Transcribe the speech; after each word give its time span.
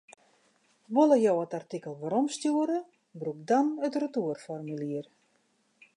Wolle 0.97 1.17
jo 1.23 1.33
it 1.43 1.53
artikel 1.57 1.93
weromstjoere, 2.01 2.79
brûk 3.25 3.39
dan 3.51 3.65
it 3.87 3.93
retoerformulier. 4.05 5.05